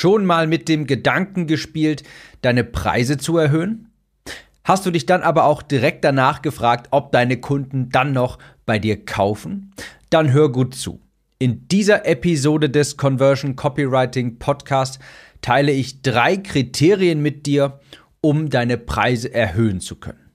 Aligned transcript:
Schon 0.00 0.26
mal 0.26 0.46
mit 0.46 0.68
dem 0.68 0.86
Gedanken 0.86 1.48
gespielt, 1.48 2.04
deine 2.40 2.62
Preise 2.62 3.18
zu 3.18 3.36
erhöhen? 3.36 3.88
Hast 4.62 4.86
du 4.86 4.92
dich 4.92 5.06
dann 5.06 5.22
aber 5.22 5.42
auch 5.42 5.60
direkt 5.60 6.04
danach 6.04 6.40
gefragt, 6.40 6.86
ob 6.92 7.10
deine 7.10 7.40
Kunden 7.40 7.88
dann 7.90 8.12
noch 8.12 8.38
bei 8.64 8.78
dir 8.78 9.04
kaufen? 9.04 9.72
Dann 10.08 10.32
hör 10.32 10.52
gut 10.52 10.76
zu. 10.76 11.00
In 11.40 11.66
dieser 11.66 12.06
Episode 12.06 12.70
des 12.70 12.96
Conversion 12.96 13.56
Copywriting 13.56 14.38
Podcast 14.38 15.00
teile 15.40 15.72
ich 15.72 16.00
drei 16.00 16.36
Kriterien 16.36 17.20
mit 17.20 17.46
dir, 17.46 17.80
um 18.20 18.50
deine 18.50 18.78
Preise 18.78 19.34
erhöhen 19.34 19.80
zu 19.80 19.96
können. 19.96 20.30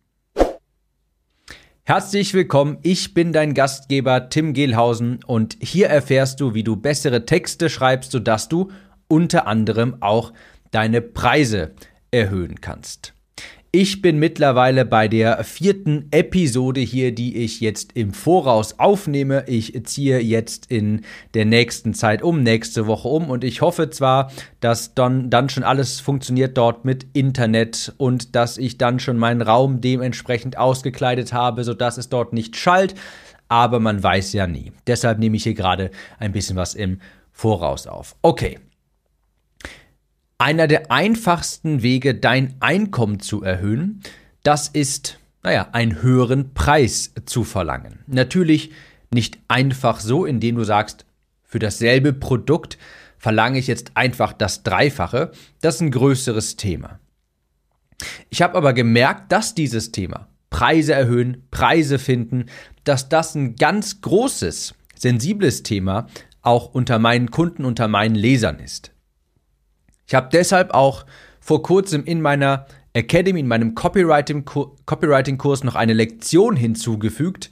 Herzlich 1.83 2.33
willkommen, 2.33 2.79
ich 2.81 3.13
bin 3.13 3.31
dein 3.31 3.53
Gastgeber 3.53 4.27
Tim 4.27 4.51
Gehlhausen 4.51 5.19
und 5.25 5.55
hier 5.61 5.87
erfährst 5.87 6.41
du, 6.41 6.53
wie 6.53 6.63
du 6.63 6.75
bessere 6.75 7.25
Texte 7.25 7.69
schreibst, 7.69 8.11
sodass 8.11 8.49
du 8.49 8.69
unter 9.13 9.45
anderem 9.45 9.97
auch 9.99 10.33
deine 10.71 10.99
Preise 10.99 11.75
erhöhen 12.09 12.61
kannst. 12.61 13.13
Ich 13.71 14.01
bin 14.01 14.17
mittlerweile 14.17 14.85
bei 14.85 15.07
der 15.07 15.43
vierten 15.43 16.07
Episode 16.09 16.81
hier, 16.81 17.13
die 17.13 17.37
ich 17.37 17.59
jetzt 17.61 17.93
im 17.93 18.11
Voraus 18.11 18.79
aufnehme. 18.79 19.45
Ich 19.47 19.79
ziehe 19.85 20.19
jetzt 20.19 20.71
in 20.71 21.01
der 21.35 21.45
nächsten 21.45 21.93
Zeit 21.93 22.23
um, 22.23 22.41
nächste 22.41 22.87
Woche 22.87 23.07
um 23.07 23.29
und 23.29 23.43
ich 23.43 23.61
hoffe 23.61 23.91
zwar, 23.91 24.31
dass 24.61 24.95
dann, 24.95 25.29
dann 25.29 25.49
schon 25.49 25.63
alles 25.63 25.99
funktioniert 25.99 26.57
dort 26.57 26.85
mit 26.85 27.05
Internet 27.13 27.93
und 27.97 28.35
dass 28.35 28.57
ich 28.57 28.79
dann 28.79 28.99
schon 28.99 29.17
meinen 29.17 29.43
Raum 29.43 29.79
dementsprechend 29.79 30.57
ausgekleidet 30.57 31.33
habe, 31.33 31.63
sodass 31.63 31.99
es 31.99 32.09
dort 32.09 32.33
nicht 32.33 32.55
schallt, 32.55 32.95
aber 33.47 33.79
man 33.79 34.01
weiß 34.01 34.33
ja 34.33 34.47
nie. 34.47 34.71
Deshalb 34.87 35.19
nehme 35.19 35.35
ich 35.35 35.43
hier 35.43 35.53
gerade 35.53 35.91
ein 36.17 36.31
bisschen 36.31 36.55
was 36.55 36.73
im 36.73 36.99
Voraus 37.31 37.87
auf. 37.87 38.15
Okay, 38.21 38.59
einer 40.43 40.67
der 40.67 40.91
einfachsten 40.91 41.83
Wege, 41.83 42.15
dein 42.15 42.55
Einkommen 42.59 43.21
zu 43.21 43.43
erhöhen, 43.43 44.01
das 44.43 44.67
ist, 44.67 45.17
naja, 45.41 45.69
einen 45.71 46.01
höheren 46.01 46.53
Preis 46.53 47.13
zu 47.25 47.45
verlangen. 47.45 47.99
Natürlich 48.07 48.71
nicht 49.09 49.39
einfach 49.47 50.01
so, 50.01 50.25
indem 50.25 50.57
du 50.57 50.65
sagst, 50.65 51.05
für 51.43 51.59
dasselbe 51.59 52.11
Produkt 52.11 52.77
verlange 53.17 53.57
ich 53.57 53.67
jetzt 53.67 53.91
einfach 53.95 54.33
das 54.33 54.63
Dreifache. 54.63 55.31
Das 55.61 55.75
ist 55.75 55.81
ein 55.81 55.91
größeres 55.91 56.57
Thema. 56.57 56.99
Ich 58.29 58.41
habe 58.41 58.57
aber 58.57 58.73
gemerkt, 58.73 59.31
dass 59.31 59.55
dieses 59.55 59.93
Thema 59.93 60.27
Preise 60.49 60.91
erhöhen, 60.91 61.47
Preise 61.51 61.99
finden, 61.99 62.47
dass 62.83 63.07
das 63.07 63.33
ein 63.33 63.55
ganz 63.55 64.01
großes, 64.01 64.75
sensibles 64.93 65.63
Thema 65.63 66.07
auch 66.41 66.73
unter 66.73 66.99
meinen 66.99 67.31
Kunden, 67.31 67.63
unter 67.63 67.87
meinen 67.87 68.15
Lesern 68.15 68.59
ist. 68.59 68.92
Ich 70.07 70.15
habe 70.15 70.29
deshalb 70.31 70.73
auch 70.73 71.05
vor 71.39 71.61
kurzem 71.61 72.03
in 72.05 72.21
meiner 72.21 72.65
Academy, 72.93 73.39
in 73.39 73.47
meinem 73.47 73.75
Copywriting-Kurs 73.75 75.63
noch 75.63 75.75
eine 75.75 75.93
Lektion 75.93 76.55
hinzugefügt, 76.55 77.49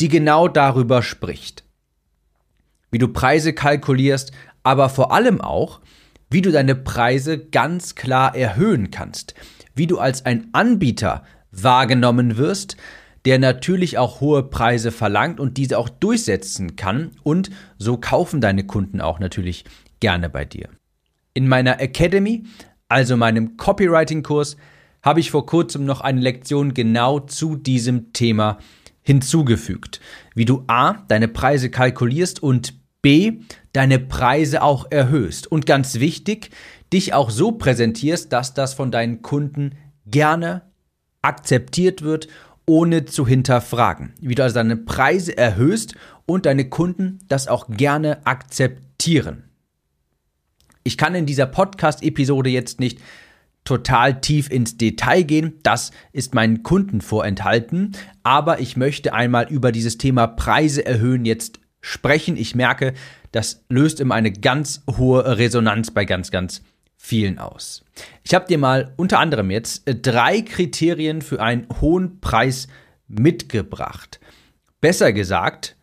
die 0.00 0.08
genau 0.08 0.48
darüber 0.48 1.02
spricht. 1.02 1.64
Wie 2.90 2.98
du 2.98 3.08
Preise 3.08 3.52
kalkulierst, 3.52 4.32
aber 4.62 4.88
vor 4.88 5.12
allem 5.12 5.40
auch, 5.40 5.80
wie 6.30 6.42
du 6.42 6.50
deine 6.50 6.74
Preise 6.74 7.38
ganz 7.38 7.94
klar 7.94 8.34
erhöhen 8.34 8.90
kannst, 8.90 9.34
wie 9.74 9.86
du 9.86 9.98
als 9.98 10.24
ein 10.24 10.48
Anbieter 10.52 11.24
wahrgenommen 11.50 12.38
wirst, 12.38 12.76
der 13.24 13.38
natürlich 13.38 13.98
auch 13.98 14.20
hohe 14.20 14.42
Preise 14.42 14.90
verlangt 14.90 15.38
und 15.38 15.56
diese 15.58 15.78
auch 15.78 15.88
durchsetzen 15.88 16.76
kann 16.76 17.12
und 17.22 17.50
so 17.78 17.98
kaufen 17.98 18.40
deine 18.40 18.64
Kunden 18.64 19.00
auch 19.00 19.20
natürlich 19.20 19.64
gerne 20.00 20.28
bei 20.28 20.44
dir. 20.44 20.68
In 21.34 21.48
meiner 21.48 21.80
Academy, 21.80 22.44
also 22.88 23.16
meinem 23.16 23.56
Copywriting-Kurs, 23.56 24.56
habe 25.02 25.20
ich 25.20 25.30
vor 25.30 25.46
kurzem 25.46 25.84
noch 25.84 26.00
eine 26.00 26.20
Lektion 26.20 26.74
genau 26.74 27.20
zu 27.20 27.56
diesem 27.56 28.12
Thema 28.12 28.58
hinzugefügt. 29.02 30.00
Wie 30.34 30.44
du 30.44 30.64
A, 30.68 30.94
deine 31.08 31.28
Preise 31.28 31.70
kalkulierst 31.70 32.42
und 32.42 32.74
B, 33.02 33.40
deine 33.72 33.98
Preise 33.98 34.62
auch 34.62 34.86
erhöhst. 34.90 35.50
Und 35.50 35.66
ganz 35.66 35.98
wichtig, 35.98 36.50
dich 36.92 37.14
auch 37.14 37.30
so 37.30 37.52
präsentierst, 37.52 38.32
dass 38.32 38.54
das 38.54 38.74
von 38.74 38.90
deinen 38.90 39.22
Kunden 39.22 39.74
gerne 40.06 40.62
akzeptiert 41.22 42.02
wird, 42.02 42.28
ohne 42.66 43.04
zu 43.06 43.26
hinterfragen. 43.26 44.12
Wie 44.20 44.34
du 44.34 44.42
also 44.42 44.54
deine 44.54 44.76
Preise 44.76 45.36
erhöhst 45.36 45.94
und 46.26 46.46
deine 46.46 46.68
Kunden 46.68 47.18
das 47.26 47.48
auch 47.48 47.68
gerne 47.68 48.24
akzeptieren. 48.24 49.51
Ich 50.84 50.96
kann 50.96 51.14
in 51.14 51.26
dieser 51.26 51.46
Podcast-Episode 51.46 52.50
jetzt 52.50 52.80
nicht 52.80 52.98
total 53.64 54.20
tief 54.20 54.50
ins 54.50 54.76
Detail 54.76 55.22
gehen. 55.22 55.58
Das 55.62 55.92
ist 56.12 56.34
meinen 56.34 56.62
Kunden 56.62 57.00
vorenthalten. 57.00 57.92
Aber 58.22 58.60
ich 58.60 58.76
möchte 58.76 59.12
einmal 59.14 59.46
über 59.48 59.72
dieses 59.72 59.98
Thema 59.98 60.26
Preise 60.26 60.84
erhöhen 60.84 61.24
jetzt 61.24 61.60
sprechen. 61.80 62.36
Ich 62.36 62.54
merke, 62.54 62.94
das 63.30 63.64
löst 63.68 64.00
immer 64.00 64.14
eine 64.14 64.32
ganz 64.32 64.82
hohe 64.96 65.38
Resonanz 65.38 65.90
bei 65.90 66.04
ganz, 66.04 66.30
ganz 66.30 66.62
vielen 66.96 67.38
aus. 67.38 67.84
Ich 68.22 68.34
habe 68.34 68.46
dir 68.46 68.58
mal 68.58 68.92
unter 68.96 69.18
anderem 69.18 69.50
jetzt 69.50 69.82
drei 69.86 70.40
Kriterien 70.42 71.22
für 71.22 71.40
einen 71.40 71.66
hohen 71.80 72.20
Preis 72.20 72.68
mitgebracht. 73.08 74.20
Besser 74.80 75.12
gesagt, 75.12 75.76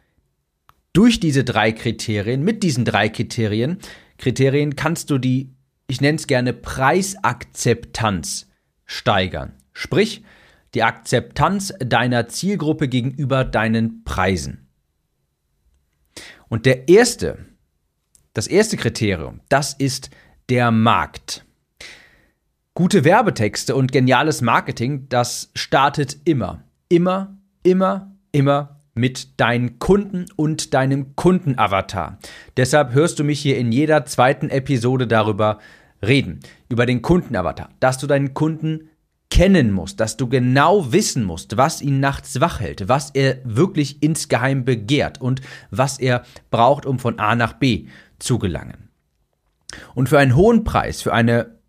durch 0.93 1.19
diese 1.19 1.43
drei 1.43 1.71
Kriterien, 1.71 2.43
mit 2.43 2.63
diesen 2.63 2.85
drei 2.85 3.09
Kriterien, 3.09 3.79
Kriterien 4.19 4.75
kannst 4.75 5.09
du 5.09 5.17
die, 5.17 5.55
ich 5.87 6.01
nenne 6.01 6.17
es 6.17 6.27
gerne 6.27 6.53
Preisakzeptanz 6.53 8.47
steigern. 8.85 9.53
Sprich, 9.73 10.23
die 10.73 10.83
Akzeptanz 10.83 11.73
deiner 11.79 12.27
Zielgruppe 12.27 12.87
gegenüber 12.87 13.43
deinen 13.43 14.03
Preisen. 14.03 14.67
Und 16.49 16.65
der 16.65 16.89
erste, 16.89 17.45
das 18.33 18.47
erste 18.47 18.77
Kriterium, 18.77 19.39
das 19.49 19.73
ist 19.73 20.09
der 20.49 20.69
Markt. 20.69 21.45
Gute 22.73 23.03
Werbetexte 23.03 23.75
und 23.75 23.91
geniales 23.91 24.41
Marketing, 24.41 25.07
das 25.09 25.49
startet 25.55 26.17
immer, 26.25 26.63
immer, 26.89 27.37
immer, 27.63 28.15
immer 28.31 28.78
mit 28.93 29.39
deinen 29.39 29.79
Kunden 29.79 30.25
und 30.35 30.73
deinem 30.73 31.15
Kundenavatar. 31.15 32.19
Deshalb 32.57 32.93
hörst 32.93 33.19
du 33.19 33.23
mich 33.23 33.39
hier 33.39 33.57
in 33.57 33.71
jeder 33.71 34.05
zweiten 34.05 34.49
Episode 34.49 35.07
darüber 35.07 35.59
reden, 36.05 36.39
über 36.69 36.85
den 36.85 37.01
Kundenavatar, 37.01 37.69
dass 37.79 37.97
du 37.97 38.07
deinen 38.07 38.33
Kunden 38.33 38.89
kennen 39.29 39.71
musst, 39.71 39.99
dass 39.99 40.17
du 40.17 40.27
genau 40.27 40.91
wissen 40.91 41.23
musst, 41.23 41.55
was 41.55 41.81
ihn 41.81 41.99
nachts 41.99 42.41
wach 42.41 42.59
hält, 42.59 42.89
was 42.89 43.11
er 43.11 43.37
wirklich 43.43 44.01
insgeheim 44.01 44.65
begehrt 44.65 45.21
und 45.21 45.41
was 45.69 45.99
er 45.99 46.23
braucht, 46.49 46.85
um 46.85 46.99
von 46.99 47.19
A 47.19 47.35
nach 47.35 47.53
B 47.53 47.87
zu 48.17 48.39
gelangen. 48.39 48.89
Und 49.93 50.09
für 50.09 50.17
einen 50.17 50.35
hohen 50.35 50.63
Preis, 50.63 51.01
für 51.01 51.13
eine 51.13 51.59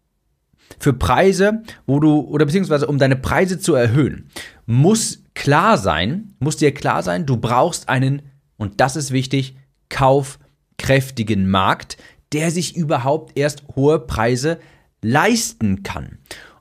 für 0.79 0.93
Preise, 0.93 1.63
wo 1.87 2.01
du, 2.01 2.21
oder 2.21 2.47
beziehungsweise 2.47 2.87
um 2.87 2.99
deine 2.99 3.17
Preise 3.17 3.59
zu 3.59 3.75
erhöhen, 3.75 4.31
muss 4.71 5.25
klar 5.35 5.77
sein, 5.77 6.35
muss 6.39 6.57
dir 6.57 6.73
klar 6.73 7.03
sein, 7.03 7.27
du 7.27 7.37
brauchst 7.37 7.89
einen, 7.89 8.23
und 8.57 8.81
das 8.81 8.97
ist 8.97 9.11
wichtig, 9.11 9.57
kaufkräftigen 9.89 11.51
Markt, 11.51 11.97
der 12.33 12.51
sich 12.51 12.77
überhaupt 12.77 13.37
erst 13.37 13.65
hohe 13.75 13.99
Preise 13.99 14.61
leisten 15.03 15.83
kann. 15.83 16.19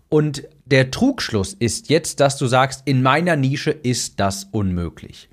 Und 0.09 0.43
der 0.65 0.89
Trugschluss 0.89 1.53
ist 1.53 1.89
jetzt, 1.89 2.19
dass 2.19 2.37
du 2.37 2.47
sagst, 2.47 2.81
in 2.85 3.03
meiner 3.03 3.35
Nische 3.35 3.71
ist 3.71 4.19
das 4.19 4.45
unmöglich. 4.45 5.29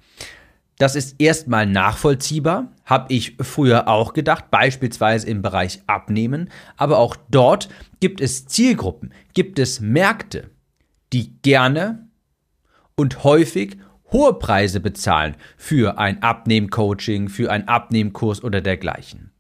Das 0.79 0.95
ist 0.95 1.17
erstmal 1.19 1.65
nachvollziehbar, 1.65 2.73
habe 2.85 3.15
ich 3.15 3.37
früher 3.41 3.89
auch 3.89 4.13
gedacht, 4.13 4.51
beispielsweise 4.51 5.27
im 5.27 5.41
Bereich 5.41 5.81
Abnehmen, 5.87 6.51
aber 6.77 6.99
auch 6.99 7.17
dort 7.31 7.71
gibt 8.01 8.21
es 8.21 8.45
Zielgruppen, 8.47 9.15
gibt 9.33 9.59
es 9.59 9.81
Märkte, 9.81 10.51
die 11.15 11.33
gerne 11.41 12.06
und 12.97 13.25
häufig 13.25 13.77
hohe 14.11 14.35
Preise 14.35 14.81
bezahlen 14.81 15.37
für 15.57 15.99
ein 15.99 16.23
Abnehmcoaching, 16.23 17.29
für 17.29 17.51
ein 17.51 17.69
Abnehmkurs 17.69 18.43
oder 18.43 18.61
dergleichen. 18.61 19.31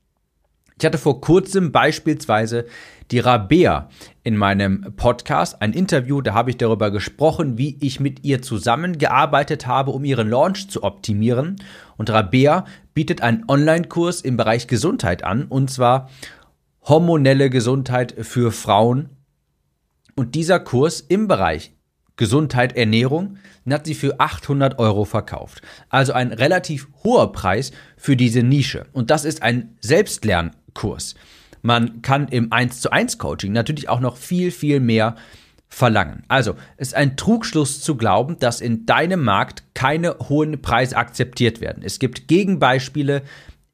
Ich 0.78 0.84
hatte 0.84 0.98
vor 0.98 1.22
kurzem 1.22 1.72
beispielsweise 1.72 2.66
die 3.10 3.20
Rabea 3.20 3.88
in 4.24 4.36
meinem 4.36 4.92
Podcast, 4.96 5.62
ein 5.62 5.72
Interview, 5.72 6.20
da 6.20 6.34
habe 6.34 6.50
ich 6.50 6.58
darüber 6.58 6.90
gesprochen, 6.90 7.56
wie 7.56 7.78
ich 7.80 7.98
mit 7.98 8.24
ihr 8.24 8.42
zusammengearbeitet 8.42 9.66
habe, 9.66 9.92
um 9.92 10.04
ihren 10.04 10.28
Launch 10.28 10.68
zu 10.68 10.82
optimieren. 10.82 11.56
Und 11.96 12.10
Rabea 12.10 12.66
bietet 12.92 13.22
einen 13.22 13.44
Online-Kurs 13.48 14.20
im 14.20 14.36
Bereich 14.36 14.66
Gesundheit 14.66 15.24
an, 15.24 15.44
und 15.44 15.70
zwar 15.70 16.10
hormonelle 16.82 17.48
Gesundheit 17.48 18.14
für 18.20 18.52
Frauen. 18.52 19.08
Und 20.14 20.34
dieser 20.34 20.60
Kurs 20.60 21.00
im 21.00 21.26
Bereich 21.26 21.75
Gesundheit, 22.16 22.76
Ernährung, 22.76 23.38
hat 23.68 23.86
sie 23.86 23.94
für 23.94 24.20
800 24.20 24.78
Euro 24.78 25.04
verkauft. 25.04 25.62
Also 25.88 26.12
ein 26.12 26.32
relativ 26.32 26.88
hoher 27.04 27.32
Preis 27.32 27.72
für 27.96 28.16
diese 28.16 28.42
Nische. 28.42 28.86
Und 28.92 29.10
das 29.10 29.24
ist 29.24 29.42
ein 29.42 29.76
Selbstlernkurs. 29.80 31.14
man 31.62 32.00
kann 32.02 32.28
im 32.28 32.52
1 32.52 32.80
zu 32.80 32.92
1 32.92 33.18
Coaching 33.18 33.52
natürlich 33.52 33.88
auch 33.88 34.00
noch 34.00 34.16
viel, 34.16 34.50
viel 34.50 34.78
mehr 34.78 35.16
verlangen. 35.68 36.22
Also, 36.28 36.54
es 36.76 36.88
ist 36.88 36.94
ein 36.94 37.16
Trugschluss 37.16 37.80
zu 37.80 37.96
glauben, 37.96 38.38
dass 38.38 38.60
in 38.60 38.86
deinem 38.86 39.24
Markt 39.24 39.64
keine 39.74 40.16
hohen 40.28 40.62
Preise 40.62 40.96
akzeptiert 40.96 41.60
werden. 41.60 41.82
Es 41.84 41.98
gibt 41.98 42.28
Gegenbeispiele 42.28 43.22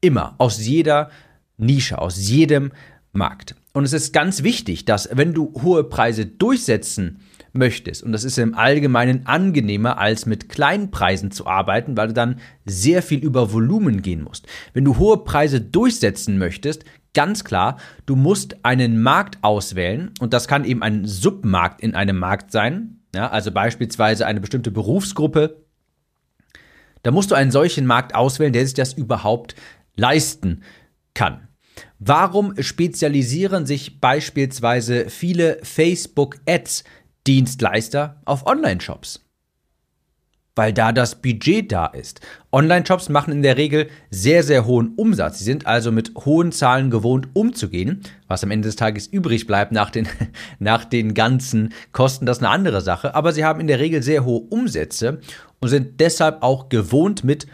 immer 0.00 0.34
aus 0.38 0.64
jeder 0.64 1.10
Nische, 1.58 1.98
aus 1.98 2.16
jedem 2.28 2.72
Markt. 3.12 3.54
Und 3.72 3.84
es 3.84 3.92
ist 3.92 4.12
ganz 4.12 4.42
wichtig, 4.42 4.84
dass 4.84 5.08
wenn 5.12 5.32
du 5.32 5.52
hohe 5.62 5.84
Preise 5.84 6.26
durchsetzen 6.26 7.20
möchtest, 7.52 8.02
und 8.02 8.12
das 8.12 8.24
ist 8.24 8.38
im 8.38 8.54
Allgemeinen 8.54 9.26
angenehmer, 9.26 9.98
als 9.98 10.26
mit 10.26 10.48
kleinen 10.48 10.90
Preisen 10.90 11.30
zu 11.30 11.46
arbeiten, 11.46 11.96
weil 11.96 12.08
du 12.08 12.14
dann 12.14 12.40
sehr 12.64 13.02
viel 13.02 13.20
über 13.20 13.52
Volumen 13.52 14.02
gehen 14.02 14.22
musst. 14.22 14.46
Wenn 14.72 14.84
du 14.84 14.98
hohe 14.98 15.24
Preise 15.24 15.60
durchsetzen 15.60 16.38
möchtest, 16.38 16.84
ganz 17.14 17.44
klar, 17.44 17.78
du 18.06 18.16
musst 18.16 18.64
einen 18.64 19.02
Markt 19.02 19.38
auswählen 19.42 20.12
und 20.20 20.32
das 20.32 20.48
kann 20.48 20.64
eben 20.64 20.82
ein 20.82 21.04
Submarkt 21.06 21.80
in 21.80 21.94
einem 21.94 22.18
Markt 22.18 22.52
sein, 22.52 23.00
ja, 23.14 23.28
also 23.30 23.52
beispielsweise 23.52 24.26
eine 24.26 24.40
bestimmte 24.40 24.70
Berufsgruppe. 24.70 25.62
Da 27.02 27.10
musst 27.10 27.30
du 27.30 27.34
einen 27.34 27.50
solchen 27.50 27.84
Markt 27.84 28.14
auswählen, 28.14 28.52
der 28.52 28.64
sich 28.64 28.74
das 28.74 28.94
überhaupt 28.94 29.54
leisten 29.96 30.62
kann. 31.14 31.48
Warum 31.98 32.54
spezialisieren 32.60 33.66
sich 33.66 34.00
beispielsweise 34.00 35.08
viele 35.10 35.58
Facebook-Ads-Dienstleister 37.22 38.16
auf 38.24 38.46
Online-Shops? 38.46 39.20
Weil 40.54 40.74
da 40.74 40.92
das 40.92 41.22
Budget 41.22 41.72
da 41.72 41.86
ist. 41.86 42.20
Online-Shops 42.52 43.08
machen 43.08 43.32
in 43.32 43.42
der 43.42 43.56
Regel 43.56 43.88
sehr, 44.10 44.42
sehr 44.42 44.66
hohen 44.66 44.92
Umsatz. 44.96 45.38
Sie 45.38 45.44
sind 45.44 45.66
also 45.66 45.90
mit 45.90 46.12
hohen 46.14 46.52
Zahlen 46.52 46.90
gewohnt 46.90 47.28
umzugehen. 47.32 48.02
Was 48.28 48.44
am 48.44 48.50
Ende 48.50 48.68
des 48.68 48.76
Tages 48.76 49.06
übrig 49.06 49.46
bleibt 49.46 49.72
nach 49.72 49.88
den, 49.88 50.06
nach 50.58 50.84
den 50.84 51.14
ganzen 51.14 51.72
Kosten, 51.92 52.26
das 52.26 52.38
ist 52.38 52.42
eine 52.42 52.52
andere 52.52 52.82
Sache. 52.82 53.14
Aber 53.14 53.32
sie 53.32 53.46
haben 53.46 53.60
in 53.60 53.66
der 53.66 53.78
Regel 53.78 54.02
sehr 54.02 54.26
hohe 54.26 54.42
Umsätze 54.50 55.20
und 55.60 55.68
sind 55.70 56.00
deshalb 56.00 56.42
auch 56.42 56.68
gewohnt 56.68 57.24
mit 57.24 57.46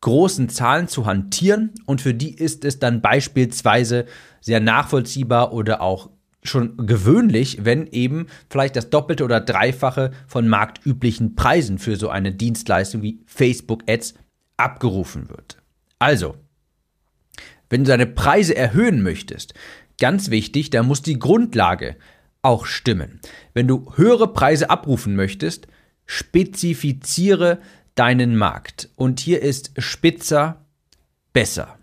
großen 0.00 0.48
Zahlen 0.48 0.88
zu 0.88 1.04
hantieren 1.06 1.74
und 1.84 2.00
für 2.00 2.14
die 2.14 2.32
ist 2.32 2.64
es 2.64 2.78
dann 2.78 3.02
beispielsweise 3.02 4.06
sehr 4.40 4.60
nachvollziehbar 4.60 5.52
oder 5.52 5.82
auch 5.82 6.08
schon 6.42 6.86
gewöhnlich, 6.86 7.64
wenn 7.64 7.86
eben 7.88 8.26
vielleicht 8.48 8.76
das 8.76 8.90
Doppelte 8.90 9.24
oder 9.24 9.40
Dreifache 9.40 10.12
von 10.26 10.48
marktüblichen 10.48 11.34
Preisen 11.34 11.78
für 11.78 11.96
so 11.96 12.08
eine 12.08 12.32
Dienstleistung 12.32 13.02
wie 13.02 13.20
Facebook 13.26 13.82
Ads 13.88 14.14
abgerufen 14.56 15.28
wird. 15.28 15.58
Also, 15.98 16.36
wenn 17.70 17.84
du 17.84 17.88
deine 17.88 18.06
Preise 18.06 18.56
erhöhen 18.56 19.02
möchtest, 19.02 19.54
ganz 20.00 20.30
wichtig, 20.30 20.70
da 20.70 20.82
muss 20.82 21.02
die 21.02 21.18
Grundlage 21.18 21.96
auch 22.42 22.66
stimmen. 22.66 23.20
Wenn 23.52 23.68
du 23.68 23.92
höhere 23.96 24.32
Preise 24.32 24.70
abrufen 24.70 25.16
möchtest, 25.16 25.66
spezifiziere 26.06 27.60
deinen 27.94 28.36
Markt. 28.36 28.90
Und 28.94 29.20
hier 29.20 29.42
ist 29.42 29.72
spitzer 29.78 30.64
besser. 31.32 31.78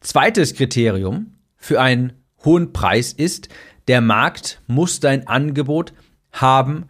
Zweites 0.00 0.54
Kriterium 0.54 1.31
für 1.62 1.80
einen 1.80 2.12
hohen 2.44 2.72
Preis 2.72 3.12
ist, 3.12 3.48
der 3.88 4.00
Markt 4.00 4.60
muss 4.66 5.00
dein 5.00 5.26
Angebot 5.28 5.94
haben 6.32 6.88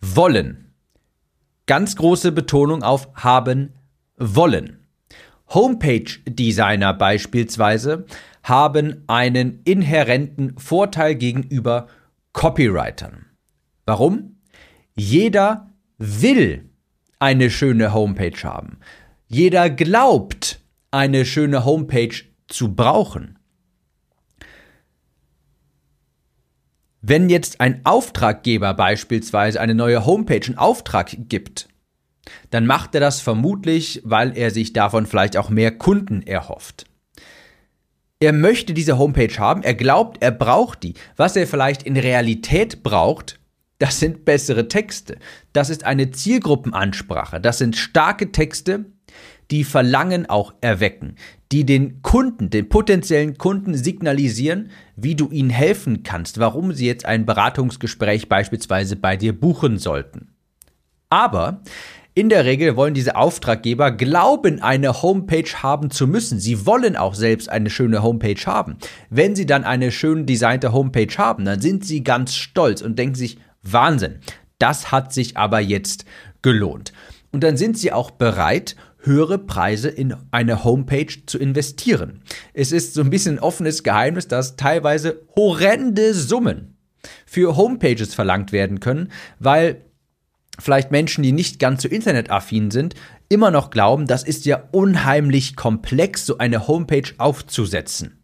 wollen. 0.00 0.74
Ganz 1.66 1.96
große 1.96 2.32
Betonung 2.32 2.82
auf 2.82 3.08
haben 3.14 3.74
wollen. 4.16 4.86
Homepage-Designer 5.54 6.94
beispielsweise 6.94 8.06
haben 8.42 9.04
einen 9.06 9.62
inhärenten 9.64 10.58
Vorteil 10.58 11.14
gegenüber 11.14 11.86
Copywritern. 12.32 13.26
Warum? 13.86 14.40
Jeder 14.94 15.70
will 15.96 16.68
eine 17.18 17.50
schöne 17.50 17.92
Homepage 17.92 18.42
haben. 18.42 18.80
Jeder 19.28 19.70
glaubt, 19.70 20.60
eine 20.90 21.24
schöne 21.24 21.64
Homepage 21.64 22.24
zu 22.48 22.74
brauchen. 22.74 23.37
Wenn 27.00 27.30
jetzt 27.30 27.60
ein 27.60 27.80
Auftraggeber 27.84 28.74
beispielsweise 28.74 29.60
eine 29.60 29.74
neue 29.74 30.04
Homepage 30.04 30.46
in 30.46 30.58
Auftrag 30.58 31.16
gibt, 31.28 31.68
dann 32.50 32.66
macht 32.66 32.94
er 32.94 33.00
das 33.00 33.20
vermutlich, 33.20 34.02
weil 34.04 34.36
er 34.36 34.50
sich 34.50 34.72
davon 34.72 35.06
vielleicht 35.06 35.36
auch 35.36 35.48
mehr 35.48 35.70
Kunden 35.70 36.22
erhofft. 36.22 36.84
Er 38.20 38.32
möchte 38.32 38.74
diese 38.74 38.98
Homepage 38.98 39.38
haben, 39.38 39.62
er 39.62 39.74
glaubt, 39.74 40.20
er 40.20 40.32
braucht 40.32 40.82
die. 40.82 40.94
Was 41.16 41.36
er 41.36 41.46
vielleicht 41.46 41.84
in 41.84 41.96
Realität 41.96 42.82
braucht, 42.82 43.38
das 43.78 44.00
sind 44.00 44.24
bessere 44.24 44.66
Texte. 44.66 45.18
Das 45.52 45.70
ist 45.70 45.84
eine 45.84 46.10
Zielgruppenansprache. 46.10 47.40
Das 47.40 47.58
sind 47.58 47.76
starke 47.76 48.32
Texte, 48.32 48.86
die 49.50 49.64
Verlangen 49.64 50.28
auch 50.28 50.54
erwecken, 50.60 51.16
die 51.52 51.64
den 51.64 52.02
Kunden, 52.02 52.50
den 52.50 52.68
potenziellen 52.68 53.38
Kunden 53.38 53.74
signalisieren, 53.74 54.70
wie 54.96 55.14
du 55.14 55.30
ihnen 55.30 55.50
helfen 55.50 56.02
kannst, 56.02 56.38
warum 56.38 56.72
sie 56.72 56.86
jetzt 56.86 57.06
ein 57.06 57.24
Beratungsgespräch 57.24 58.28
beispielsweise 58.28 58.96
bei 58.96 59.16
dir 59.16 59.38
buchen 59.38 59.78
sollten. 59.78 60.34
Aber 61.08 61.62
in 62.18 62.28
der 62.28 62.44
Regel 62.44 62.74
wollen 62.76 62.94
diese 62.94 63.14
Auftraggeber 63.14 63.92
glauben, 63.92 64.60
eine 64.60 65.02
Homepage 65.02 65.62
haben 65.62 65.90
zu 65.90 66.08
müssen. 66.08 66.40
Sie 66.40 66.66
wollen 66.66 66.96
auch 66.96 67.14
selbst 67.14 67.48
eine 67.48 67.70
schöne 67.70 68.02
Homepage 68.02 68.44
haben. 68.44 68.76
Wenn 69.08 69.36
sie 69.36 69.46
dann 69.46 69.62
eine 69.62 69.92
schön 69.92 70.26
designte 70.26 70.72
Homepage 70.72 71.16
haben, 71.16 71.44
dann 71.44 71.60
sind 71.60 71.84
sie 71.84 72.02
ganz 72.02 72.34
stolz 72.34 72.82
und 72.82 72.98
denken 72.98 73.14
sich, 73.14 73.38
Wahnsinn. 73.62 74.18
Das 74.58 74.90
hat 74.90 75.12
sich 75.12 75.36
aber 75.36 75.60
jetzt 75.60 76.06
gelohnt. 76.42 76.92
Und 77.30 77.44
dann 77.44 77.56
sind 77.56 77.78
sie 77.78 77.92
auch 77.92 78.10
bereit, 78.10 78.74
höhere 78.98 79.38
Preise 79.38 79.88
in 79.88 80.14
eine 80.30 80.64
Homepage 80.64 81.24
zu 81.26 81.38
investieren. 81.38 82.22
Es 82.52 82.72
ist 82.72 82.94
so 82.94 83.00
ein 83.00 83.10
bisschen 83.10 83.36
ein 83.36 83.42
offenes 83.42 83.82
Geheimnis, 83.82 84.28
dass 84.28 84.56
teilweise 84.56 85.22
horrende 85.36 86.14
Summen 86.14 86.76
für 87.24 87.56
Homepages 87.56 88.14
verlangt 88.14 88.52
werden 88.52 88.80
können, 88.80 89.10
weil 89.38 89.84
vielleicht 90.58 90.90
Menschen, 90.90 91.22
die 91.22 91.32
nicht 91.32 91.58
ganz 91.58 91.82
so 91.82 91.88
internetaffin 91.88 92.70
sind, 92.70 92.94
immer 93.28 93.50
noch 93.50 93.70
glauben, 93.70 94.06
das 94.06 94.24
ist 94.24 94.44
ja 94.46 94.64
unheimlich 94.72 95.56
komplex, 95.56 96.26
so 96.26 96.38
eine 96.38 96.66
Homepage 96.66 97.12
aufzusetzen. 97.18 98.17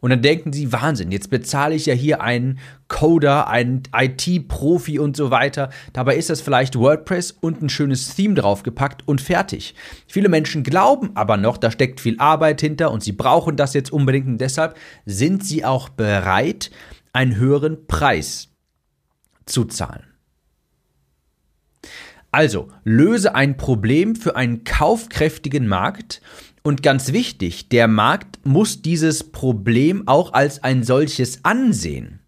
Und 0.00 0.10
dann 0.10 0.22
denken 0.22 0.52
sie, 0.52 0.72
Wahnsinn, 0.72 1.10
jetzt 1.10 1.30
bezahle 1.30 1.74
ich 1.74 1.86
ja 1.86 1.94
hier 1.94 2.20
einen 2.20 2.58
Coder, 2.88 3.48
einen 3.48 3.82
IT-Profi 3.94 4.98
und 4.98 5.16
so 5.16 5.30
weiter. 5.30 5.70
Dabei 5.92 6.16
ist 6.16 6.30
das 6.30 6.40
vielleicht 6.40 6.76
WordPress 6.76 7.32
und 7.32 7.62
ein 7.62 7.68
schönes 7.68 8.14
Theme 8.14 8.34
draufgepackt 8.34 9.06
und 9.08 9.20
fertig. 9.20 9.74
Viele 10.06 10.28
Menschen 10.28 10.62
glauben 10.62 11.10
aber 11.14 11.36
noch, 11.36 11.56
da 11.56 11.70
steckt 11.70 12.00
viel 12.00 12.16
Arbeit 12.18 12.60
hinter 12.60 12.90
und 12.90 13.02
sie 13.02 13.12
brauchen 13.12 13.56
das 13.56 13.74
jetzt 13.74 13.92
unbedingt 13.92 14.26
und 14.26 14.40
deshalb 14.40 14.76
sind 15.06 15.44
sie 15.44 15.64
auch 15.64 15.88
bereit, 15.88 16.70
einen 17.12 17.36
höheren 17.36 17.86
Preis 17.86 18.48
zu 19.46 19.64
zahlen. 19.64 20.04
Also, 22.34 22.68
löse 22.82 23.36
ein 23.36 23.56
Problem 23.56 24.16
für 24.16 24.34
einen 24.34 24.64
kaufkräftigen 24.64 25.68
Markt 25.68 26.20
und 26.64 26.82
ganz 26.82 27.12
wichtig, 27.12 27.68
der 27.68 27.86
Markt 27.86 28.44
muss 28.44 28.82
dieses 28.82 29.30
Problem 29.30 30.08
auch 30.08 30.32
als 30.32 30.64
ein 30.64 30.82
solches 30.82 31.44
ansehen. 31.44 32.20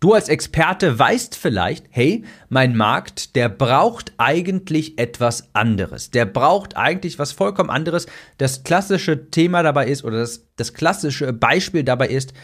Du 0.00 0.12
als 0.12 0.28
Experte 0.28 0.98
weißt 0.98 1.36
vielleicht, 1.36 1.86
hey, 1.90 2.24
mein 2.48 2.76
Markt, 2.76 3.34
der 3.36 3.48
braucht 3.48 4.12
eigentlich 4.18 4.98
etwas 4.98 5.54
anderes. 5.54 6.10
Der 6.10 6.26
braucht 6.26 6.76
eigentlich 6.76 7.18
was 7.18 7.32
vollkommen 7.32 7.70
anderes. 7.70 8.06
Das 8.38 8.62
klassische 8.62 9.30
Thema 9.30 9.62
dabei 9.62 9.88
ist, 9.88 10.04
oder 10.04 10.18
das, 10.18 10.46
das 10.56 10.74
klassische 10.74 11.32
Beispiel 11.32 11.82
dabei 11.82 12.08
ist, 12.08 12.34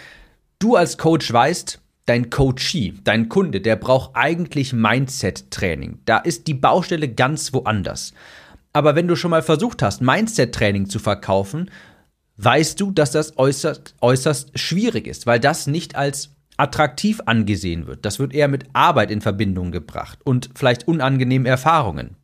du 0.58 0.76
als 0.76 0.96
Coach 0.98 1.32
weißt, 1.32 1.80
dein 2.06 2.30
Coachee, 2.30 2.94
dein 3.04 3.28
Kunde, 3.28 3.60
der 3.60 3.76
braucht 3.76 4.10
eigentlich 4.14 4.72
Mindset-Training. 4.72 6.00
Da 6.04 6.18
ist 6.18 6.46
die 6.46 6.54
Baustelle 6.54 7.08
ganz 7.08 7.52
woanders. 7.52 8.12
Aber 8.72 8.94
wenn 8.94 9.08
du 9.08 9.16
schon 9.16 9.30
mal 9.30 9.42
versucht 9.42 9.82
hast, 9.82 10.00
Mindset-Training 10.00 10.88
zu 10.88 10.98
verkaufen, 10.98 11.70
weißt 12.36 12.80
du, 12.80 12.90
dass 12.90 13.10
das 13.10 13.36
äußerst, 13.36 13.94
äußerst 14.00 14.58
schwierig 14.58 15.06
ist, 15.06 15.26
weil 15.26 15.40
das 15.40 15.66
nicht 15.66 15.96
als 15.96 16.30
attraktiv 16.56 17.20
angesehen 17.26 17.86
wird. 17.86 18.04
Das 18.04 18.18
wird 18.18 18.34
eher 18.34 18.48
mit 18.48 18.64
Arbeit 18.72 19.10
in 19.10 19.20
Verbindung 19.20 19.72
gebracht 19.72 20.20
und 20.24 20.50
vielleicht 20.54 20.86
unangenehmen 20.88 21.46
Erfahrungen. 21.46 22.16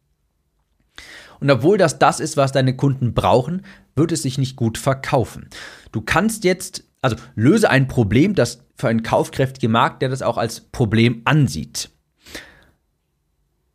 Und 1.40 1.50
obwohl 1.50 1.78
das 1.78 1.99
das 1.99 2.21
ist, 2.21 2.37
was 2.37 2.52
deine 2.52 2.76
Kunden 2.76 3.14
brauchen, 3.14 3.62
wird 3.95 4.12
es 4.12 4.23
sich 4.23 4.38
nicht 4.38 4.57
gut 4.57 4.78
verkaufen. 4.78 5.49
Du 5.93 6.00
kannst 6.00 6.45
jetzt, 6.45 6.85
also 7.00 7.17
löse 7.37 7.71
ein 7.71 7.88
Problem, 7.88 8.35
das 8.35 8.64
für 8.75 8.88
einen 8.88 9.02
kaufkräftigen 9.02 9.73
Markt, 9.73 10.02
der 10.02 10.09
das 10.09 10.23
auch 10.23 10.37
als 10.37 10.61
Problem 10.61 11.23
ansieht. 11.25 11.90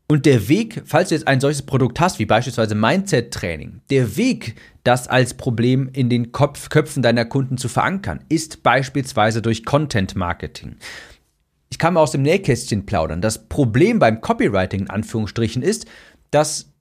Und 0.08 0.26
der 0.26 0.50
Weg, 0.50 0.84
falls 0.86 1.10
du 1.10 1.16
jetzt 1.16 1.28
ein 1.28 1.40
solches 1.40 1.62
Produkt 1.62 2.00
hast, 2.00 2.20
wie 2.20 2.26
beispielsweise 2.26 2.76
Mindset-Training, 2.76 3.82
der 3.90 4.18
Weg, 4.18 4.56
das 4.84 5.08
als 5.08 5.34
Problem 5.34 5.90
in 5.94 6.10
den 6.10 6.32
Kopf, 6.32 6.70
Köpfen 6.70 7.02
deiner 7.02 7.26
Kunden 7.26 7.58
zu 7.58 7.70
verankern, 7.70 8.20
ist 8.28 8.64
beispielsweise 8.64 9.42
durch 9.42 9.66
Content-Marketing. 9.66 10.76
Ich 11.72 11.80
kann 11.80 11.96
mal 11.96 12.02
aus 12.02 12.12
dem 12.12 12.22
Nähkästchen 12.22 12.86
plaudern. 12.86 13.22
Das 13.22 13.48
Problem 13.48 13.98
beim 13.98 14.22
Copywriting 14.22 14.82
in 14.82 14.90
Anführungsstrichen 14.90 15.64
ist, 15.64 15.88
dass 16.30 16.74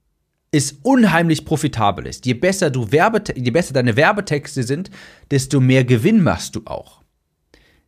es 0.51 0.73
unheimlich 0.83 1.45
profitabel 1.45 2.05
ist. 2.05 2.27
Je 2.27 2.35
besser, 2.35 2.69
du 2.69 2.91
Werbe, 2.91 3.23
je 3.35 3.49
besser 3.49 3.73
deine 3.73 3.95
Werbetexte 3.95 4.61
sind, 4.61 4.91
desto 5.31 5.59
mehr 5.59 5.83
Gewinn 5.83 6.21
machst 6.21 6.55
du 6.55 6.61
auch. 6.65 7.01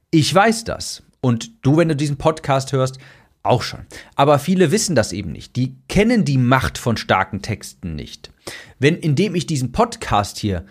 Ich 0.09 0.33
weiß 0.33 0.63
das. 0.63 1.03
Und 1.21 1.63
du, 1.63 1.77
wenn 1.77 1.89
du 1.89 1.95
diesen 1.95 2.17
Podcast 2.17 2.71
hörst, 2.71 2.97
auch 3.45 3.61
schon. 3.61 3.81
Aber 4.15 4.39
viele 4.39 4.71
wissen 4.71 4.95
das 4.95 5.13
eben 5.13 5.31
nicht. 5.31 5.55
Die 5.55 5.75
kennen 5.87 6.25
die 6.25 6.37
Macht 6.37 6.77
von 6.77 6.97
starken 6.97 7.41
Texten 7.41 7.95
nicht. 7.95 8.31
Wenn, 8.79 8.95
indem 8.95 9.35
ich 9.35 9.45
diesen 9.45 9.71
Podcast 9.71 10.37
hier 10.37 10.65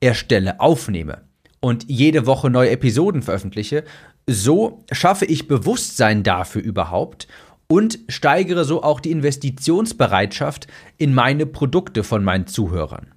erstelle, 0.00 0.60
aufnehme 0.60 1.22
und 1.60 1.84
jede 1.88 2.26
Woche 2.26 2.50
neue 2.50 2.70
Episoden 2.70 3.22
veröffentliche, 3.22 3.84
so 4.26 4.84
schaffe 4.92 5.24
ich 5.24 5.48
Bewusstsein 5.48 6.22
dafür 6.22 6.62
überhaupt 6.62 7.28
und 7.68 7.98
steigere 8.08 8.64
so 8.64 8.82
auch 8.82 9.00
die 9.00 9.10
Investitionsbereitschaft 9.10 10.66
in 10.98 11.14
meine 11.14 11.46
Produkte 11.46 12.04
von 12.04 12.24
meinen 12.24 12.46
Zuhörern. 12.46 13.12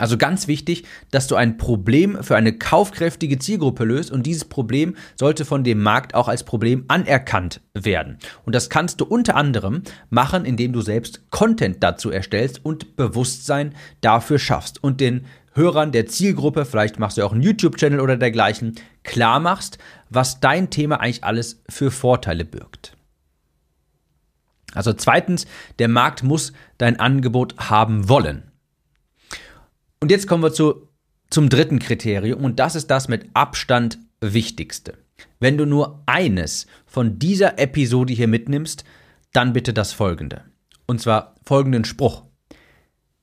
Also 0.00 0.16
ganz 0.16 0.48
wichtig, 0.48 0.84
dass 1.10 1.26
du 1.26 1.36
ein 1.36 1.58
Problem 1.58 2.22
für 2.22 2.34
eine 2.34 2.54
kaufkräftige 2.54 3.38
Zielgruppe 3.38 3.84
löst 3.84 4.10
und 4.10 4.24
dieses 4.24 4.46
Problem 4.46 4.96
sollte 5.14 5.44
von 5.44 5.62
dem 5.62 5.82
Markt 5.82 6.14
auch 6.14 6.26
als 6.26 6.42
Problem 6.42 6.86
anerkannt 6.88 7.60
werden. 7.74 8.16
Und 8.46 8.54
das 8.54 8.70
kannst 8.70 9.02
du 9.02 9.04
unter 9.04 9.36
anderem 9.36 9.82
machen, 10.08 10.46
indem 10.46 10.72
du 10.72 10.80
selbst 10.80 11.30
Content 11.30 11.82
dazu 11.82 12.10
erstellst 12.10 12.64
und 12.64 12.96
Bewusstsein 12.96 13.74
dafür 14.00 14.38
schaffst 14.38 14.82
und 14.82 15.02
den 15.02 15.26
Hörern 15.52 15.92
der 15.92 16.06
Zielgruppe, 16.06 16.64
vielleicht 16.64 16.98
machst 16.98 17.18
du 17.18 17.22
auch 17.22 17.32
einen 17.32 17.42
YouTube-Channel 17.42 18.00
oder 18.00 18.16
dergleichen, 18.16 18.76
klar 19.02 19.38
machst, 19.38 19.76
was 20.08 20.40
dein 20.40 20.70
Thema 20.70 21.00
eigentlich 21.00 21.24
alles 21.24 21.62
für 21.68 21.90
Vorteile 21.90 22.46
birgt. 22.46 22.96
Also 24.72 24.94
zweitens, 24.94 25.46
der 25.78 25.88
Markt 25.88 26.22
muss 26.22 26.54
dein 26.78 26.98
Angebot 26.98 27.54
haben 27.68 28.08
wollen. 28.08 28.49
Und 30.00 30.10
jetzt 30.10 30.26
kommen 30.26 30.42
wir 30.42 30.52
zu, 30.52 30.88
zum 31.28 31.48
dritten 31.48 31.78
Kriterium 31.78 32.42
und 32.42 32.58
das 32.58 32.74
ist 32.74 32.90
das 32.90 33.08
mit 33.08 33.28
Abstand 33.34 33.98
wichtigste. 34.20 34.98
Wenn 35.38 35.58
du 35.58 35.66
nur 35.66 36.02
eines 36.06 36.66
von 36.86 37.18
dieser 37.18 37.58
Episode 37.58 38.12
hier 38.12 38.28
mitnimmst, 38.28 38.84
dann 39.32 39.52
bitte 39.52 39.72
das 39.72 39.92
folgende. 39.92 40.44
Und 40.86 41.00
zwar 41.00 41.36
folgenden 41.44 41.84
Spruch. 41.84 42.24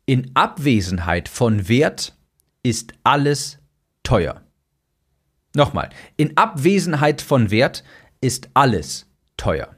In 0.05 0.31
Abwesenheit 0.36 1.27
von 1.27 1.67
Wert 1.67 2.15
ist 2.63 2.93
alles 3.03 3.60
teuer. 4.03 4.41
Nochmal, 5.53 5.89
in 6.15 6.38
Abwesenheit 6.38 7.22
von 7.22 7.51
Wert 7.51 7.84
ist 8.22 8.50
alles 8.53 9.07
teuer. 9.36 9.75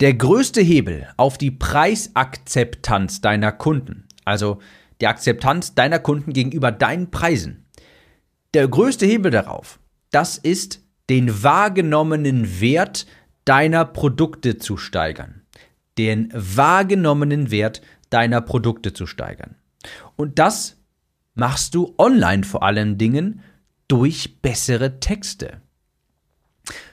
Der 0.00 0.14
größte 0.14 0.60
Hebel 0.60 1.08
auf 1.16 1.38
die 1.38 1.50
Preisakzeptanz 1.50 3.20
deiner 3.20 3.52
Kunden 3.52 4.03
also 4.24 4.60
die 5.00 5.06
Akzeptanz 5.06 5.74
deiner 5.74 5.98
Kunden 5.98 6.32
gegenüber 6.32 6.72
deinen 6.72 7.10
Preisen. 7.10 7.66
Der 8.54 8.68
größte 8.68 9.06
Hebel 9.06 9.30
darauf, 9.30 9.80
das 10.10 10.38
ist 10.38 10.80
den 11.10 11.42
wahrgenommenen 11.42 12.60
Wert 12.60 13.06
deiner 13.44 13.84
Produkte 13.84 14.58
zu 14.58 14.76
steigern. 14.76 15.42
Den 15.98 16.30
wahrgenommenen 16.32 17.50
Wert 17.50 17.82
deiner 18.10 18.40
Produkte 18.40 18.92
zu 18.92 19.06
steigern. 19.06 19.56
Und 20.16 20.38
das 20.38 20.76
machst 21.34 21.74
du 21.74 21.94
online 21.98 22.44
vor 22.44 22.62
allen 22.62 22.96
Dingen 22.96 23.42
durch 23.88 24.40
bessere 24.40 25.00
Texte. 25.00 25.60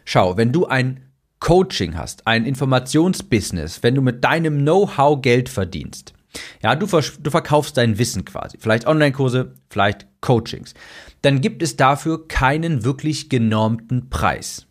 Schau, 0.03 0.35
wenn 0.37 0.51
du 0.51 0.65
ein 0.65 1.05
Coaching 1.39 1.97
hast, 1.97 2.27
ein 2.27 2.45
Informationsbusiness, 2.45 3.81
wenn 3.81 3.95
du 3.95 4.01
mit 4.01 4.23
deinem 4.23 4.59
Know-how 4.59 5.21
Geld 5.21 5.49
verdienst, 5.49 6.13
ja, 6.63 6.75
du, 6.75 6.85
du 6.85 7.29
verkaufst 7.31 7.77
dein 7.77 7.97
Wissen 7.97 8.25
quasi. 8.25 8.57
Vielleicht 8.59 8.87
Online-Kurse, 8.87 9.55
vielleicht 9.69 10.07
Coachings. 10.21 10.73
Dann 11.21 11.41
gibt 11.41 11.61
es 11.63 11.75
dafür 11.75 12.27
keinen 12.27 12.83
wirklich 12.83 13.29
genormten 13.29 14.09
Preis. 14.09 14.67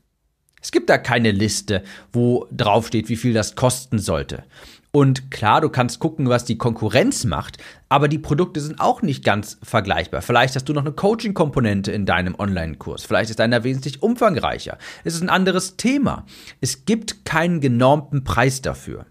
Es 0.63 0.73
gibt 0.73 0.91
da 0.91 0.99
keine 0.99 1.31
Liste, 1.31 1.83
wo 2.13 2.47
draufsteht, 2.51 3.09
wie 3.09 3.17
viel 3.17 3.33
das 3.33 3.57
kosten 3.57 3.99
sollte. 3.99 4.45
Und 4.93 5.31
klar, 5.31 5.61
du 5.61 5.69
kannst 5.69 6.01
gucken, 6.01 6.29
was 6.29 6.45
die 6.45 6.59
Konkurrenz 6.59 7.25
macht, 7.25 7.59
aber 7.89 8.09
die 8.09 8.19
Produkte 8.19 8.61
sind 8.61 8.81
auch 8.81 9.03
nicht 9.03 9.25
ganz 9.25 9.57
vergleichbar. 9.63 10.21
Vielleicht 10.21 10.57
hast 10.57 10.69
du 10.69 10.73
noch 10.73 10.83
eine 10.83 10.93
Coaching-Komponente 10.93 11.93
in 11.93 12.07
deinem 12.07 12.35
Online-Kurs. 12.35 13.05
Vielleicht 13.05 13.31
ist 13.31 13.39
deiner 13.39 13.63
wesentlich 13.63 14.03
umfangreicher. 14.03 14.79
Es 15.05 15.15
ist 15.15 15.23
ein 15.23 15.31
anderes 15.31 15.77
Thema. 15.77 16.27
Es 16.61 16.87
gibt 16.87 17.25
keinen 17.25 17.61
genormten 17.61 18.25
Preis 18.25 18.63
dafür. 18.63 19.07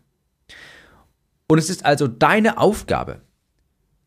Und 1.49 1.57
es 1.57 1.69
ist 1.69 1.83
also 1.83 2.07
deine 2.07 2.59
Aufgabe, 2.59 3.21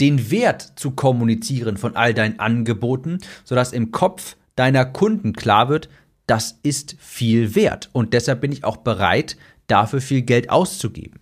den 0.01 0.31
Wert 0.31 0.75
zu 0.77 0.93
kommunizieren 0.93 1.77
von 1.77 1.97
all 1.97 2.15
deinen 2.15 2.39
Angeboten, 2.39 3.19
sodass 3.45 3.73
im 3.73 3.91
Kopf 3.91 4.37
deiner 4.55 4.85
Kunden 4.85 5.33
klar 5.33 5.69
wird, 5.69 5.89
das 6.29 6.61
ist 6.63 6.95
viel 7.01 7.57
wert. 7.57 7.91
Und 7.93 8.15
deshalb 8.15 8.41
bin 8.41 8.53
ich 8.53 8.63
auch 8.63 8.77
bereit, 8.79 9.37
dafür 9.67 10.01
viel 10.01 10.23
Geld 10.23 10.51
auszugeben. 10.51 11.19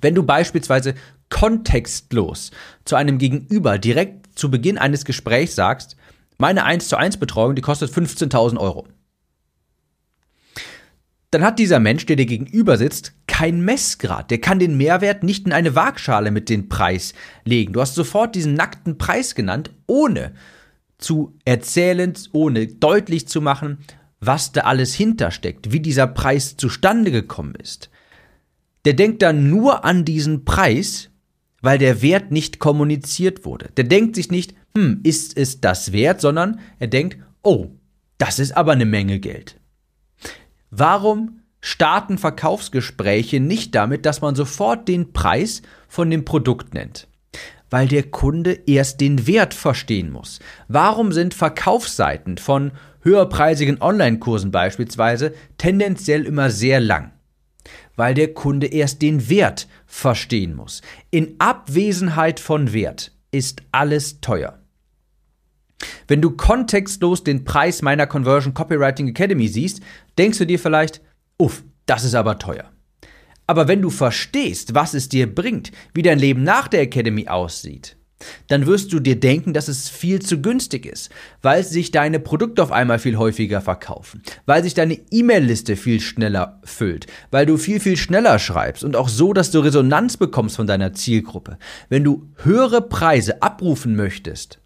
Wenn 0.00 0.16
du 0.16 0.24
beispielsweise 0.24 0.94
kontextlos 1.30 2.50
zu 2.84 2.96
einem 2.96 3.18
Gegenüber 3.18 3.78
direkt 3.78 4.36
zu 4.36 4.50
Beginn 4.50 4.78
eines 4.78 5.04
Gesprächs 5.04 5.54
sagst, 5.54 5.96
meine 6.38 6.64
1 6.64 6.88
zu 6.88 6.96
1 6.96 7.18
Betreuung, 7.18 7.54
die 7.54 7.62
kostet 7.62 7.92
15.000 7.92 8.58
Euro 8.58 8.88
dann 11.34 11.42
hat 11.42 11.58
dieser 11.58 11.80
Mensch, 11.80 12.06
der 12.06 12.14
dir 12.14 12.26
gegenüber 12.26 12.76
sitzt, 12.76 13.12
kein 13.36 13.64
Messgrad. 13.64 14.30
Der 14.30 14.38
kann 14.38 14.60
den 14.60 14.76
Mehrwert 14.76 15.24
nicht 15.24 15.44
in 15.44 15.52
eine 15.52 15.74
Waagschale 15.74 16.30
mit 16.30 16.48
dem 16.48 16.68
Preis 16.68 17.14
legen. 17.44 17.72
Du 17.72 17.80
hast 17.80 17.96
sofort 17.96 18.36
diesen 18.36 18.54
nackten 18.54 18.96
Preis 18.96 19.34
genannt, 19.34 19.72
ohne 19.88 20.34
zu 20.98 21.36
erzählen, 21.44 22.14
ohne 22.30 22.68
deutlich 22.68 23.26
zu 23.26 23.40
machen, 23.40 23.78
was 24.20 24.52
da 24.52 24.60
alles 24.60 24.94
hintersteckt, 24.94 25.72
wie 25.72 25.80
dieser 25.80 26.06
Preis 26.06 26.56
zustande 26.56 27.10
gekommen 27.10 27.56
ist. 27.56 27.90
Der 28.84 28.92
denkt 28.92 29.20
dann 29.20 29.50
nur 29.50 29.84
an 29.84 30.04
diesen 30.04 30.44
Preis, 30.44 31.10
weil 31.60 31.78
der 31.78 32.02
Wert 32.02 32.30
nicht 32.30 32.60
kommuniziert 32.60 33.44
wurde. 33.44 33.70
Der 33.76 33.82
denkt 33.82 34.14
sich 34.14 34.30
nicht, 34.30 34.54
hm, 34.76 35.00
ist 35.02 35.36
es 35.36 35.60
das 35.60 35.90
wert, 35.90 36.20
sondern 36.20 36.60
er 36.78 36.86
denkt, 36.86 37.18
oh, 37.42 37.72
das 38.16 38.38
ist 38.38 38.56
aber 38.56 38.70
eine 38.70 38.86
Menge 38.86 39.18
Geld. 39.18 39.58
Warum 40.70 41.40
starten 41.64 42.18
Verkaufsgespräche 42.18 43.40
nicht 43.40 43.74
damit, 43.74 44.04
dass 44.04 44.20
man 44.20 44.34
sofort 44.34 44.86
den 44.86 45.14
Preis 45.14 45.62
von 45.88 46.10
dem 46.10 46.26
Produkt 46.26 46.74
nennt? 46.74 47.08
Weil 47.70 47.88
der 47.88 48.02
Kunde 48.02 48.52
erst 48.66 49.00
den 49.00 49.26
Wert 49.26 49.54
verstehen 49.54 50.12
muss. 50.12 50.40
Warum 50.68 51.10
sind 51.10 51.32
Verkaufsseiten 51.32 52.36
von 52.36 52.72
höherpreisigen 53.00 53.80
Online-Kursen 53.80 54.50
beispielsweise 54.50 55.32
tendenziell 55.56 56.26
immer 56.26 56.50
sehr 56.50 56.80
lang? 56.80 57.12
Weil 57.96 58.12
der 58.12 58.34
Kunde 58.34 58.66
erst 58.66 59.00
den 59.00 59.30
Wert 59.30 59.66
verstehen 59.86 60.54
muss. 60.54 60.82
In 61.10 61.36
Abwesenheit 61.38 62.40
von 62.40 62.74
Wert 62.74 63.12
ist 63.30 63.62
alles 63.72 64.20
teuer. 64.20 64.58
Wenn 66.06 66.20
du 66.20 66.32
kontextlos 66.32 67.24
den 67.24 67.44
Preis 67.44 67.80
meiner 67.80 68.06
Conversion 68.06 68.52
Copywriting 68.52 69.08
Academy 69.08 69.48
siehst, 69.48 69.80
denkst 70.18 70.38
du 70.38 70.46
dir 70.46 70.58
vielleicht, 70.58 71.00
uff, 71.38 71.62
das 71.86 72.04
ist 72.04 72.14
aber 72.14 72.38
teuer. 72.38 72.70
Aber 73.46 73.68
wenn 73.68 73.82
du 73.82 73.90
verstehst, 73.90 74.74
was 74.74 74.94
es 74.94 75.08
dir 75.08 75.32
bringt, 75.32 75.70
wie 75.92 76.02
dein 76.02 76.18
Leben 76.18 76.42
nach 76.42 76.68
der 76.68 76.80
Academy 76.80 77.28
aussieht, 77.28 77.96
dann 78.48 78.66
wirst 78.66 78.92
du 78.92 79.00
dir 79.00 79.18
denken, 79.18 79.52
dass 79.52 79.68
es 79.68 79.88
viel 79.88 80.22
zu 80.22 80.40
günstig 80.40 80.86
ist, 80.86 81.10
weil 81.42 81.62
sich 81.62 81.90
deine 81.90 82.20
Produkte 82.20 82.62
auf 82.62 82.72
einmal 82.72 82.98
viel 82.98 83.16
häufiger 83.16 83.60
verkaufen, 83.60 84.22
weil 84.46 84.62
sich 84.62 84.72
deine 84.72 84.98
E-Mail-Liste 85.10 85.76
viel 85.76 86.00
schneller 86.00 86.60
füllt, 86.64 87.06
weil 87.30 87.44
du 87.44 87.56
viel, 87.56 87.80
viel 87.80 87.96
schneller 87.96 88.38
schreibst 88.38 88.84
und 88.84 88.96
auch 88.96 89.08
so, 89.08 89.32
dass 89.32 89.50
du 89.50 89.60
Resonanz 89.60 90.16
bekommst 90.16 90.56
von 90.56 90.66
deiner 90.66 90.94
Zielgruppe. 90.94 91.58
Wenn 91.88 92.04
du 92.04 92.30
höhere 92.42 92.82
Preise 92.82 93.42
abrufen 93.42 93.96
möchtest, 93.96 94.60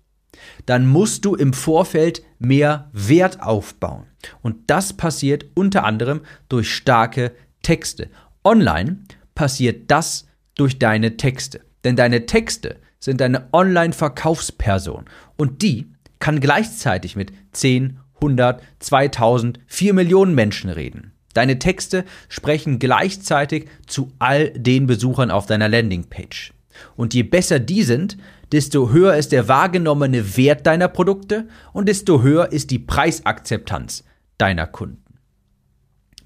dann 0.67 0.87
musst 0.87 1.25
du 1.25 1.35
im 1.35 1.53
Vorfeld 1.53 2.23
mehr 2.39 2.91
Wert 2.93 3.43
aufbauen. 3.43 4.07
Und 4.43 4.57
das 4.69 4.93
passiert 4.93 5.47
unter 5.55 5.85
anderem 5.85 6.23
durch 6.49 6.75
starke 6.75 7.33
Texte. 7.63 8.11
Online 8.45 8.99
passiert 9.35 9.91
das 9.91 10.27
durch 10.55 10.79
deine 10.79 11.17
Texte. 11.17 11.61
Denn 11.85 11.97
deine 11.97 12.27
Texte 12.27 12.77
sind 12.99 13.21
deine 13.21 13.49
Online-Verkaufsperson. 13.53 15.05
Und 15.37 15.63
die 15.63 15.93
kann 16.19 16.41
gleichzeitig 16.41 17.17
mit 17.17 17.33
10, 17.53 18.01
100, 18.17 18.63
2000, 18.81 19.61
4 19.67 19.95
Millionen 19.95 20.35
Menschen 20.35 20.71
reden. 20.71 21.13
Deine 21.35 21.61
Texte 21.61 22.05
sprechen 22.29 22.81
gleichzeitig 22.81 23.69
zu 23.87 24.11
all 24.19 24.51
den 24.51 24.87
Besuchern 24.89 25.31
auf 25.31 25.47
deiner 25.47 25.69
Landingpage. 25.69 26.53
Und 26.97 27.15
je 27.15 27.23
besser 27.23 27.59
die 27.59 27.83
sind, 27.83 28.17
desto 28.53 28.91
höher 28.91 29.17
ist 29.17 29.33
der 29.33 29.49
wahrgenommene 29.49 30.37
Wert 30.37 30.67
deiner 30.67 30.89
Produkte 30.89 31.49
und 31.73 31.89
desto 31.89 32.23
höher 32.23 32.53
ist 32.53 32.71
die 32.71 32.79
Preisakzeptanz 32.79 34.05
deiner 34.39 34.67
Kunden. 34.67 35.03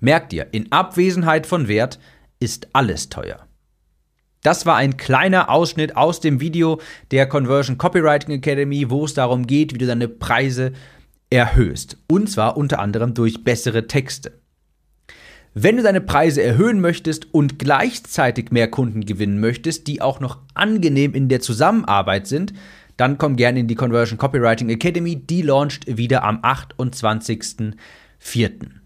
Merk 0.00 0.30
dir, 0.30 0.49
in 0.52 0.71
Abwesenheit 0.73 1.47
von 1.47 1.68
Wert 1.68 1.99
ist 2.40 2.68
alles 2.73 3.09
teuer. 3.09 3.47
Das 4.42 4.66
war 4.66 4.76
ein 4.76 4.97
kleiner 4.97 5.49
Ausschnitt 5.49 5.97
aus 5.97 6.18
dem 6.18 6.40
Video 6.40 6.80
der 7.12 7.28
Conversion 7.28 7.78
Copywriting 7.78 8.35
Academy, 8.35 8.90
wo 8.90 9.04
es 9.04 9.14
darum 9.14 9.47
geht, 9.47 9.73
wie 9.73 9.78
du 9.78 9.87
deine 9.87 10.09
Preise 10.09 10.73
erhöhst. 11.30 11.97
Und 12.11 12.28
zwar 12.28 12.56
unter 12.56 12.80
anderem 12.80 13.14
durch 13.14 13.44
bessere 13.44 13.87
Texte. 13.87 14.41
Wenn 15.54 15.76
du 15.76 15.82
deine 15.82 16.00
Preise 16.00 16.42
erhöhen 16.42 16.80
möchtest 16.80 17.35
und 17.35 17.59
gleichzeitig 17.59 18.50
mehr 18.50 18.71
Kunden 18.71 19.04
gewinnen 19.04 19.38
möchtest, 19.38 19.87
die 19.87 20.00
auch 20.00 20.18
noch 20.18 20.38
angenehm 20.54 21.12
in 21.14 21.28
der 21.28 21.40
Zusammenarbeit 21.40 22.26
sind, 22.26 22.54
dann 22.97 23.18
komm 23.18 23.37
gerne 23.37 23.61
in 23.61 23.68
die 23.68 23.75
Conversion 23.75 24.18
Copywriting 24.18 24.71
Academy. 24.71 25.16
Die 25.16 25.42
launcht 25.42 25.99
wieder 25.99 26.25
am 26.25 26.38
28.04. 26.38 28.82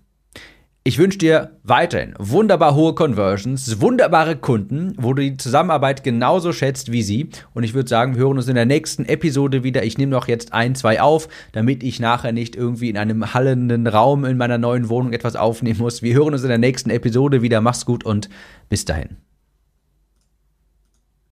Ich 0.86 0.98
wünsche 0.98 1.18
dir 1.18 1.50
weiterhin 1.64 2.14
wunderbar 2.16 2.76
hohe 2.76 2.94
Conversions, 2.94 3.80
wunderbare 3.80 4.36
Kunden, 4.36 4.94
wo 4.96 5.14
du 5.14 5.22
die 5.22 5.36
Zusammenarbeit 5.36 6.04
genauso 6.04 6.52
schätzt 6.52 6.92
wie 6.92 7.02
sie. 7.02 7.28
Und 7.54 7.64
ich 7.64 7.74
würde 7.74 7.88
sagen, 7.88 8.14
wir 8.14 8.22
hören 8.22 8.36
uns 8.36 8.46
in 8.46 8.54
der 8.54 8.66
nächsten 8.66 9.04
Episode 9.04 9.64
wieder. 9.64 9.82
Ich 9.82 9.98
nehme 9.98 10.12
noch 10.12 10.28
jetzt 10.28 10.52
ein, 10.52 10.76
zwei 10.76 11.00
auf, 11.02 11.26
damit 11.50 11.82
ich 11.82 11.98
nachher 11.98 12.30
nicht 12.30 12.54
irgendwie 12.54 12.88
in 12.88 12.98
einem 12.98 13.34
hallenden 13.34 13.88
Raum 13.88 14.24
in 14.24 14.36
meiner 14.36 14.58
neuen 14.58 14.88
Wohnung 14.88 15.12
etwas 15.12 15.34
aufnehmen 15.34 15.80
muss. 15.80 16.02
Wir 16.02 16.14
hören 16.14 16.34
uns 16.34 16.44
in 16.44 16.50
der 16.50 16.58
nächsten 16.58 16.90
Episode 16.90 17.42
wieder. 17.42 17.60
Mach's 17.60 17.84
gut 17.84 18.04
und 18.04 18.28
bis 18.68 18.84
dahin. 18.84 19.16